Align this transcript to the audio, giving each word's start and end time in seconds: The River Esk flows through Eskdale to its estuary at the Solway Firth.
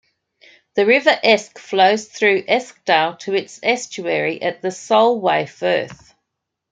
The 0.73 0.87
River 0.87 1.15
Esk 1.23 1.59
flows 1.59 2.07
through 2.07 2.45
Eskdale 2.47 3.17
to 3.17 3.35
its 3.35 3.59
estuary 3.61 4.41
at 4.41 4.63
the 4.63 4.71
Solway 4.71 5.45
Firth. 5.45 6.15